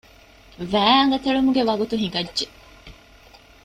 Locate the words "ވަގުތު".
1.69-1.95